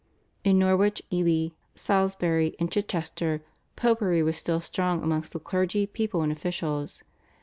In 0.43 0.57
Norwich, 0.57 1.03
Ely, 1.13 1.49
Salisbury 1.75 2.55
and 2.59 2.71
Chichester 2.71 3.43
"Popery" 3.75 4.23
was 4.23 4.35
still 4.35 4.59
strong 4.59 5.03
amongst 5.03 5.31
the 5.33 5.39
clergy, 5.39 5.85
people, 5.85 6.23
and 6.23 6.31
officials. 6.31 7.03